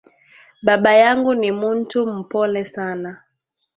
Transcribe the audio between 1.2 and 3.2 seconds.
ni muntu mupole sana